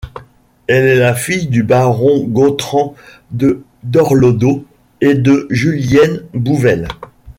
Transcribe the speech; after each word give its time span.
Elle 0.65 0.85
est 0.85 0.97
la 0.97 1.13
fille 1.13 1.45
du 1.45 1.61
baron 1.61 2.23
Gontran 2.25 2.95
de 3.29 3.61
Dorlodot 3.83 4.65
et 4.99 5.13
de 5.13 5.45
Julienne 5.51 6.23
Bouvelle. 6.33 6.87